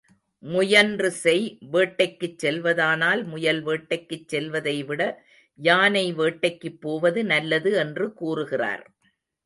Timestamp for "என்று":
7.73-8.13